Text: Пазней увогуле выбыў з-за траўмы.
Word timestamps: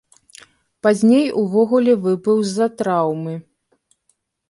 Пазней 0.87 1.27
увогуле 1.43 1.93
выбыў 2.07 2.37
з-за 2.51 2.67
траўмы. 2.83 3.33